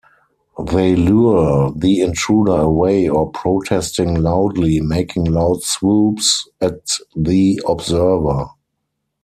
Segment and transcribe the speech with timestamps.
[0.65, 6.81] They lure the intruder away or protesting loudly, making loud swoops at
[7.15, 8.47] the observer.